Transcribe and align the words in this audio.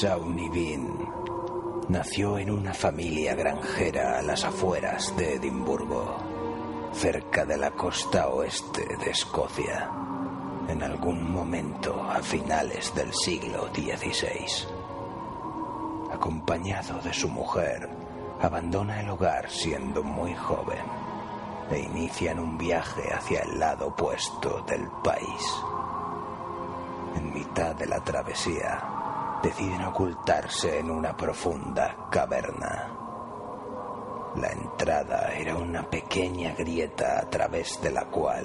Sauni 0.00 0.50
Bean 0.50 0.94
nació 1.88 2.36
en 2.36 2.50
una 2.50 2.74
familia 2.74 3.34
granjera 3.34 4.18
a 4.18 4.22
las 4.22 4.44
afueras 4.44 5.16
de 5.16 5.36
Edimburgo, 5.36 6.18
cerca 6.92 7.46
de 7.46 7.56
la 7.56 7.70
costa 7.70 8.28
oeste 8.28 8.84
de 9.02 9.10
Escocia, 9.10 9.90
en 10.68 10.82
algún 10.82 11.32
momento 11.32 11.98
a 12.02 12.20
finales 12.22 12.94
del 12.94 13.10
siglo 13.14 13.68
XVI. 13.72 14.68
Acompañado 16.12 17.00
de 17.00 17.14
su 17.14 17.30
mujer, 17.30 17.88
abandona 18.42 19.00
el 19.00 19.08
hogar 19.08 19.48
siendo 19.48 20.02
muy 20.02 20.34
joven 20.34 20.84
e 21.70 21.78
inician 21.78 22.38
un 22.38 22.58
viaje 22.58 23.14
hacia 23.14 23.40
el 23.44 23.58
lado 23.58 23.86
opuesto 23.86 24.62
del 24.68 24.86
país. 25.02 25.54
En 27.14 27.32
mitad 27.32 27.74
de 27.74 27.86
la 27.86 28.04
travesía, 28.04 28.95
deciden 29.42 29.82
ocultarse 29.84 30.78
en 30.78 30.90
una 30.90 31.16
profunda 31.16 32.08
caverna. 32.10 32.92
La 34.36 34.52
entrada 34.52 35.32
era 35.32 35.56
una 35.56 35.82
pequeña 35.88 36.54
grieta 36.54 37.20
a 37.20 37.30
través 37.30 37.80
de 37.80 37.90
la 37.90 38.04
cual 38.06 38.44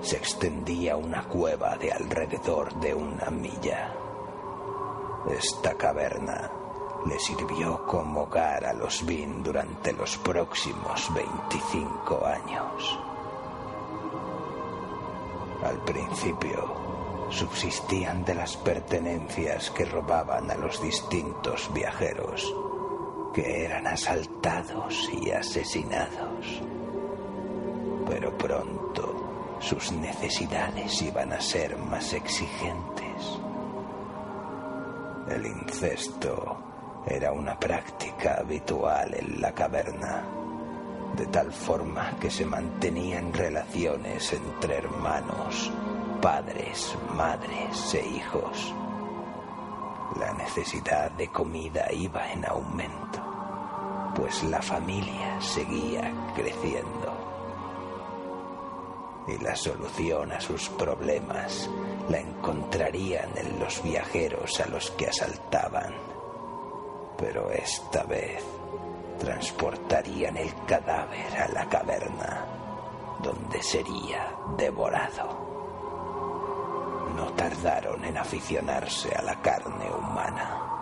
se 0.00 0.16
extendía 0.16 0.96
una 0.96 1.24
cueva 1.24 1.76
de 1.76 1.92
alrededor 1.92 2.74
de 2.74 2.94
una 2.94 3.28
milla. 3.30 3.92
Esta 5.28 5.74
caverna 5.74 6.50
le 7.06 7.18
sirvió 7.18 7.84
como 7.84 8.22
hogar 8.22 8.64
a 8.64 8.72
los 8.72 9.04
Bin 9.04 9.42
durante 9.42 9.92
los 9.92 10.16
próximos 10.18 11.12
25 11.12 12.24
años. 12.24 13.00
Al 15.64 15.78
principio, 15.78 16.91
subsistían 17.30 18.24
de 18.24 18.34
las 18.34 18.56
pertenencias 18.56 19.70
que 19.70 19.84
robaban 19.84 20.50
a 20.50 20.54
los 20.54 20.82
distintos 20.82 21.70
viajeros, 21.72 22.54
que 23.32 23.64
eran 23.64 23.86
asaltados 23.86 25.08
y 25.12 25.30
asesinados. 25.30 26.62
Pero 28.08 28.36
pronto 28.36 29.56
sus 29.60 29.92
necesidades 29.92 31.00
iban 31.02 31.32
a 31.32 31.40
ser 31.40 31.76
más 31.76 32.12
exigentes. 32.12 33.38
El 35.28 35.46
incesto 35.46 36.56
era 37.06 37.32
una 37.32 37.58
práctica 37.58 38.38
habitual 38.40 39.14
en 39.14 39.40
la 39.40 39.52
caverna, 39.52 40.24
de 41.16 41.26
tal 41.26 41.52
forma 41.52 42.16
que 42.20 42.30
se 42.30 42.44
mantenían 42.44 43.32
relaciones 43.32 44.32
entre 44.32 44.78
hermanos 44.78 45.72
padres, 46.22 46.96
madres 47.16 47.94
e 47.94 48.06
hijos. 48.06 48.72
La 50.20 50.32
necesidad 50.34 51.10
de 51.10 51.26
comida 51.26 51.92
iba 51.92 52.30
en 52.30 52.44
aumento, 52.46 53.20
pues 54.14 54.44
la 54.44 54.62
familia 54.62 55.40
seguía 55.40 56.12
creciendo. 56.36 57.12
Y 59.26 59.36
la 59.42 59.56
solución 59.56 60.30
a 60.30 60.40
sus 60.40 60.68
problemas 60.68 61.68
la 62.08 62.20
encontrarían 62.20 63.30
en 63.36 63.58
los 63.58 63.82
viajeros 63.82 64.60
a 64.60 64.68
los 64.68 64.92
que 64.92 65.08
asaltaban. 65.08 65.92
Pero 67.18 67.50
esta 67.50 68.04
vez 68.04 68.44
transportarían 69.18 70.36
el 70.36 70.54
cadáver 70.66 71.36
a 71.36 71.48
la 71.48 71.68
caverna, 71.68 72.46
donde 73.20 73.60
sería 73.60 74.36
devorado 74.56 75.41
no 77.12 77.32
tardaron 77.32 78.04
en 78.04 78.16
aficionarse 78.16 79.14
a 79.14 79.22
la 79.22 79.40
carne 79.40 79.90
humana. 79.90 80.72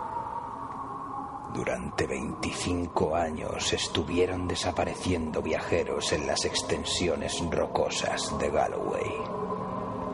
Durante 1.53 2.07
25 2.07 3.13
años 3.13 3.73
estuvieron 3.73 4.47
desapareciendo 4.47 5.41
viajeros 5.41 6.13
en 6.13 6.25
las 6.25 6.45
extensiones 6.45 7.43
rocosas 7.51 8.37
de 8.39 8.49
Galloway. 8.49 9.11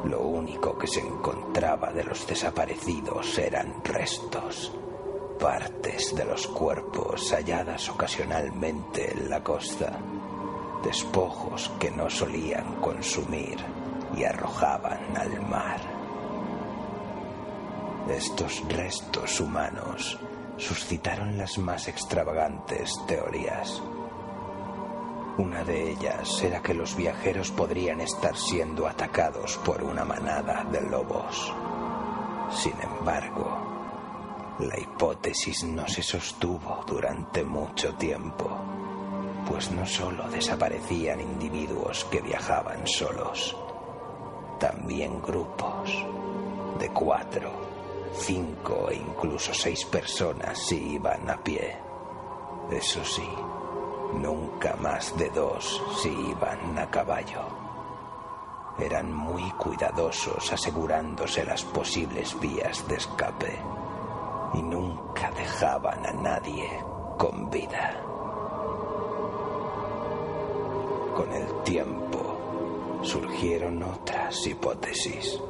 Lo 0.06 0.22
único 0.22 0.78
que 0.78 0.88
se 0.88 1.02
encontraba 1.02 1.92
de 1.92 2.04
los 2.04 2.26
desaparecidos 2.26 3.38
eran 3.38 3.84
restos, 3.84 4.74
partes 5.40 6.16
de 6.16 6.26
los 6.26 6.48
cuerpos 6.48 7.32
halladas 7.32 7.88
ocasionalmente 7.90 9.12
en 9.12 9.30
la 9.30 9.44
costa, 9.44 10.00
despojos 10.84 11.72
que 11.80 11.92
no 11.92 12.10
solían 12.10 12.82
consumir 12.82 13.58
y 14.16 14.24
arrojaban 14.24 15.16
al 15.16 15.42
mar. 15.48 15.97
Estos 18.10 18.64
restos 18.70 19.42
humanos 19.42 20.18
suscitaron 20.56 21.38
las 21.38 21.58
más 21.58 21.90
extravagantes 21.90 22.94
teorías. 23.06 23.82
Una 25.38 25.64
de 25.66 25.92
ellas 25.92 26.42
era 26.42 26.62
que 26.62 26.74
los 26.74 26.96
viajeros 26.96 27.52
podrían 27.52 28.00
estar 28.00 28.36
siendo 28.36 28.88
atacados 28.88 29.58
por 29.58 29.84
una 29.84 30.06
manada 30.06 30.64
de 30.72 30.82
lobos. 30.82 31.54
Sin 32.50 32.74
embargo, 32.82 34.56
la 34.60 34.80
hipótesis 34.80 35.66
no 35.66 35.86
se 35.88 36.02
sostuvo 36.02 36.84
durante 36.88 37.44
mucho 37.44 37.94
tiempo, 37.96 38.50
pues 39.48 39.70
no 39.70 39.86
solo 39.86 40.30
desaparecían 40.30 41.20
individuos 41.20 42.06
que 42.06 42.22
viajaban 42.22 42.88
solos, 42.88 43.56
también 44.60 45.22
grupos 45.22 46.06
de 46.80 46.90
cuatro 46.90 47.67
Cinco 48.14 48.90
e 48.90 48.96
incluso 48.96 49.54
seis 49.54 49.86
personas 49.86 50.58
si 50.58 50.94
iban 50.96 51.30
a 51.30 51.38
pie. 51.38 51.78
Eso 52.72 53.04
sí, 53.04 53.30
nunca 54.14 54.76
más 54.78 55.16
de 55.18 55.30
dos 55.30 55.82
si 56.02 56.10
iban 56.10 56.78
a 56.78 56.90
caballo. 56.90 57.42
Eran 58.80 59.14
muy 59.14 59.50
cuidadosos 59.52 60.52
asegurándose 60.52 61.44
las 61.44 61.64
posibles 61.64 62.40
vías 62.40 62.88
de 62.88 62.96
escape 62.96 63.58
y 64.54 64.62
nunca 64.62 65.32
dejaban 65.32 66.06
a 66.06 66.14
nadie 66.14 66.70
con 67.18 67.50
vida. 67.50 68.04
Con 71.16 71.32
el 71.34 71.64
tiempo 71.64 73.00
surgieron 73.02 73.82
otras 73.82 74.46
hipótesis 74.46 75.42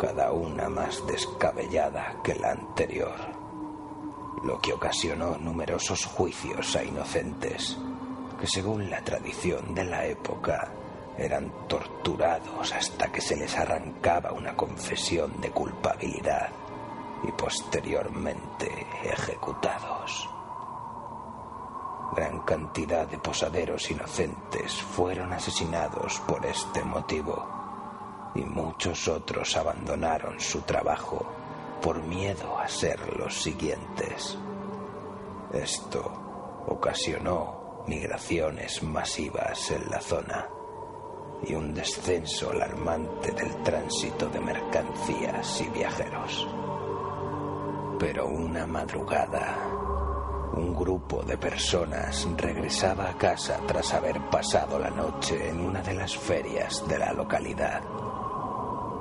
cada 0.00 0.32
una 0.32 0.70
más 0.70 1.06
descabellada 1.06 2.16
que 2.24 2.34
la 2.34 2.52
anterior, 2.52 3.14
lo 4.42 4.58
que 4.58 4.72
ocasionó 4.72 5.36
numerosos 5.36 6.06
juicios 6.06 6.74
a 6.74 6.82
inocentes 6.82 7.76
que 8.40 8.46
según 8.46 8.88
la 8.88 9.04
tradición 9.04 9.74
de 9.74 9.84
la 9.84 10.06
época 10.06 10.72
eran 11.18 11.52
torturados 11.68 12.72
hasta 12.72 13.12
que 13.12 13.20
se 13.20 13.36
les 13.36 13.54
arrancaba 13.58 14.32
una 14.32 14.56
confesión 14.56 15.38
de 15.38 15.50
culpabilidad 15.50 16.48
y 17.22 17.32
posteriormente 17.32 18.86
ejecutados. 19.04 20.30
Gran 22.16 22.40
cantidad 22.40 23.06
de 23.06 23.18
posaderos 23.18 23.90
inocentes 23.90 24.80
fueron 24.80 25.34
asesinados 25.34 26.18
por 26.20 26.46
este 26.46 26.82
motivo 26.82 27.59
y 28.34 28.42
muchos 28.42 29.08
otros 29.08 29.56
abandonaron 29.56 30.38
su 30.40 30.62
trabajo 30.62 31.26
por 31.80 32.02
miedo 32.02 32.58
a 32.58 32.68
ser 32.68 33.16
los 33.16 33.42
siguientes. 33.42 34.38
Esto 35.52 36.64
ocasionó 36.68 37.84
migraciones 37.86 38.82
masivas 38.82 39.70
en 39.70 39.90
la 39.90 40.00
zona 40.00 40.48
y 41.42 41.54
un 41.54 41.72
descenso 41.74 42.50
alarmante 42.50 43.32
del 43.32 43.62
tránsito 43.62 44.28
de 44.28 44.40
mercancías 44.40 45.60
y 45.62 45.68
viajeros. 45.70 46.46
Pero 47.98 48.26
una 48.26 48.66
madrugada, 48.66 49.56
un 50.52 50.74
grupo 50.74 51.22
de 51.22 51.38
personas 51.38 52.28
regresaba 52.36 53.10
a 53.10 53.16
casa 53.16 53.58
tras 53.66 53.92
haber 53.94 54.20
pasado 54.30 54.78
la 54.78 54.90
noche 54.90 55.48
en 55.48 55.60
una 55.60 55.82
de 55.82 55.94
las 55.94 56.16
ferias 56.16 56.86
de 56.86 56.98
la 56.98 57.12
localidad 57.12 57.82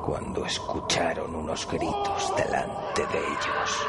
cuando 0.09 0.44
escucharon 0.44 1.35
unos 1.35 1.67
gritos 1.67 2.33
delante 2.35 3.06
de 3.06 3.19
ellos. 3.19 3.88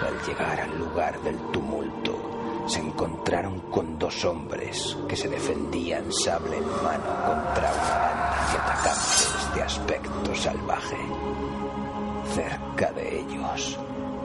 Al 0.00 0.26
llegar 0.26 0.58
al 0.58 0.78
lugar 0.78 1.20
del 1.20 1.36
tumulto, 1.50 2.64
se 2.66 2.80
encontraron 2.80 3.60
con 3.70 3.98
dos 3.98 4.24
hombres 4.24 4.96
que 5.06 5.14
se 5.14 5.28
defendían 5.28 6.10
sable 6.10 6.56
en 6.56 6.64
mano 6.64 7.04
contra 7.26 7.72
una 7.74 7.98
banda 7.98 8.48
de 8.52 8.58
atacantes 8.58 9.54
de 9.54 9.62
aspecto 9.62 10.34
salvaje. 10.34 10.96
Cerca 12.34 12.90
de 12.92 13.20
ellos 13.20 13.78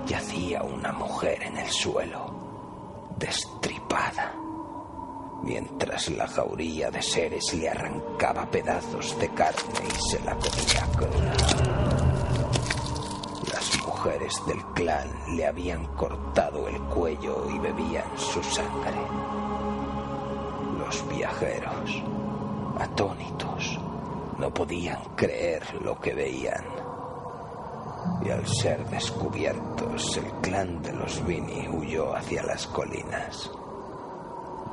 yacía 0.06 0.63
una 0.63 0.94
mujer 0.94 1.44
en 1.44 1.57
el 1.57 1.69
suelo, 1.69 3.12
destripada 3.18 4.37
mientras 5.44 6.10
la 6.10 6.28
jauría 6.28 6.92
de 6.92 7.01
seres 7.01 7.54
le 7.54 7.69
arrancaba 7.69 8.45
pedazos 8.50 9.18
de 9.19 9.30
carne 9.30 9.88
y 9.88 10.10
se 10.10 10.19
la 10.24 10.36
comía 10.36 10.88
cruda. 10.95 11.34
Las 13.51 13.86
mujeres 13.86 14.42
del 14.48 14.63
clan 14.74 15.10
le 15.36 15.45
habían 15.45 15.86
cortado 15.95 16.68
el 16.68 16.80
cuello 16.84 17.50
y 17.50 17.60
bebían 17.60 18.18
su 18.18 18.44
sangre. 18.44 18.98
Los 20.80 21.07
viajeros, 21.10 22.04
atónitos, 22.80 23.80
no 24.38 24.54
podían 24.54 25.04
creer 25.16 25.63
lo 25.81 26.00
que 26.00 26.13
veían. 26.13 26.63
Y 28.24 28.30
al 28.30 28.48
ser 28.48 28.86
descubiertos, 28.89 30.18
el 30.18 30.31
clan 30.42 30.81
de 30.81 30.94
los 30.94 31.25
Vini 31.25 31.68
huyó 31.68 32.16
hacia 32.16 32.44
las 32.44 32.68
colinas. 32.68 33.51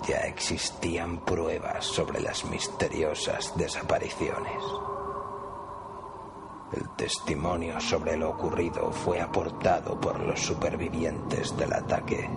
Ya 0.06 0.18
existían 0.26 1.18
pruebas 1.24 1.86
sobre 1.86 2.20
las 2.20 2.44
misteriosas 2.44 3.56
desapariciones. 3.56 4.62
El 6.72 6.90
testimonio 6.96 7.80
sobre 7.80 8.16
lo 8.16 8.30
ocurrido 8.30 8.90
fue 8.90 9.20
aportado 9.20 9.98
por 10.00 10.20
los 10.20 10.40
supervivientes 10.40 11.56
del 11.56 11.72
ataque. 11.72 12.28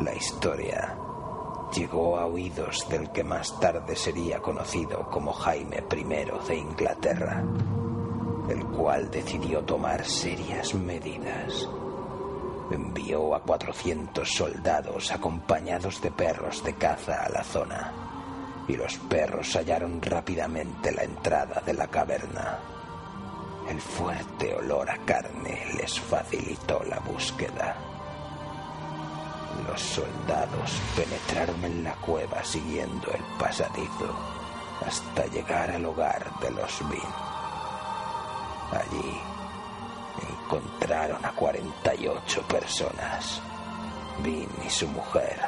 La 0.00 0.14
historia 0.14 0.98
llegó 1.72 2.18
a 2.18 2.26
oídos 2.26 2.86
del 2.88 3.10
que 3.10 3.24
más 3.24 3.58
tarde 3.58 3.96
sería 3.96 4.40
conocido 4.40 5.08
como 5.10 5.32
Jaime 5.32 5.84
I 5.90 6.04
de 6.48 6.56
Inglaterra, 6.56 7.42
el 8.48 8.64
cual 8.66 9.10
decidió 9.10 9.62
tomar 9.62 10.04
serias 10.04 10.74
medidas. 10.74 11.68
Envió 12.70 13.34
a 13.34 13.42
400 13.42 14.28
soldados 14.28 15.12
acompañados 15.12 16.00
de 16.00 16.10
perros 16.10 16.64
de 16.64 16.74
caza 16.74 17.24
a 17.24 17.28
la 17.28 17.44
zona, 17.44 17.92
y 18.66 18.76
los 18.76 18.96
perros 18.96 19.54
hallaron 19.54 20.00
rápidamente 20.00 20.90
la 20.92 21.04
entrada 21.04 21.60
de 21.64 21.74
la 21.74 21.86
caverna. 21.88 22.58
El 23.68 23.80
fuerte 23.80 24.54
olor 24.54 24.90
a 24.90 24.98
carne 24.98 25.66
les 25.76 26.00
facilitó 26.00 26.82
la 26.84 26.98
búsqueda. 27.00 27.76
Los 29.68 29.80
soldados 29.80 30.80
penetraron 30.96 31.64
en 31.64 31.84
la 31.84 31.94
cueva 31.94 32.42
siguiendo 32.44 33.10
el 33.12 33.22
pasadizo 33.38 34.14
hasta 34.86 35.26
llegar 35.26 35.70
al 35.70 35.84
hogar 35.84 36.30
de 36.40 36.50
los 36.50 36.78
Bin. 36.88 37.00
Allí 38.72 39.33
encontraron 40.44 41.24
a 41.24 41.32
48 41.32 42.42
personas. 42.42 43.40
Bin 44.22 44.48
y 44.64 44.70
su 44.70 44.86
mujer, 44.88 45.40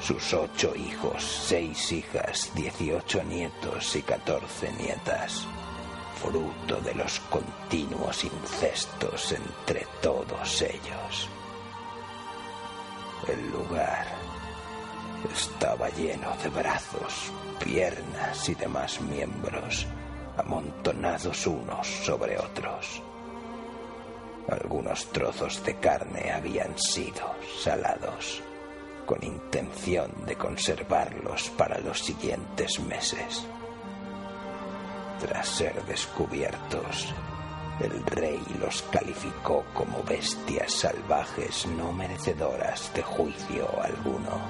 sus 0.00 0.32
ocho 0.32 0.74
hijos, 0.74 1.22
seis 1.22 1.92
hijas, 1.92 2.50
18 2.54 3.22
nietos 3.24 3.96
y 3.96 4.02
14 4.02 4.72
nietas 4.72 5.46
fruto 6.22 6.80
de 6.82 6.94
los 6.94 7.18
continuos 7.20 8.24
incestos 8.24 9.32
entre 9.32 9.84
todos 10.00 10.62
ellos. 10.62 11.28
El 13.26 13.50
lugar 13.50 14.06
estaba 15.34 15.88
lleno 15.90 16.36
de 16.42 16.48
brazos, 16.48 17.32
piernas 17.58 18.48
y 18.48 18.54
demás 18.54 19.00
miembros 19.00 19.86
amontonados 20.36 21.46
unos 21.46 21.86
sobre 21.86 22.38
otros. 22.38 23.02
Algunos 24.48 25.06
trozos 25.12 25.64
de 25.64 25.76
carne 25.76 26.32
habían 26.32 26.76
sido 26.78 27.34
salados 27.62 28.42
con 29.06 29.22
intención 29.22 30.10
de 30.26 30.36
conservarlos 30.36 31.50
para 31.50 31.78
los 31.78 32.00
siguientes 32.00 32.80
meses. 32.80 33.46
Tras 35.20 35.48
ser 35.48 35.84
descubiertos, 35.84 37.12
el 37.80 38.04
rey 38.06 38.40
los 38.60 38.82
calificó 38.82 39.64
como 39.72 40.02
bestias 40.02 40.72
salvajes 40.72 41.66
no 41.66 41.92
merecedoras 41.92 42.92
de 42.94 43.02
juicio 43.02 43.68
alguno. 43.80 44.40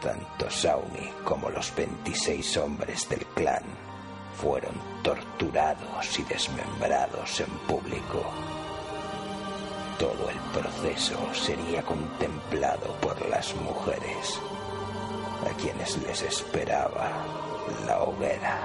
Tanto 0.00 0.50
Sauni 0.50 1.10
como 1.24 1.50
los 1.50 1.74
26 1.74 2.56
hombres 2.58 3.08
del 3.08 3.24
clan 3.26 3.89
fueron 4.36 4.72
torturados 5.02 6.18
y 6.18 6.22
desmembrados 6.24 7.40
en 7.40 7.50
público. 7.66 8.24
Todo 9.98 10.30
el 10.30 10.38
proceso 10.60 11.18
sería 11.34 11.82
contemplado 11.82 12.94
por 13.00 13.28
las 13.28 13.54
mujeres, 13.56 14.40
a 15.46 15.54
quienes 15.60 15.96
les 15.98 16.22
esperaba 16.22 17.10
la 17.86 18.02
hoguera. 18.02 18.58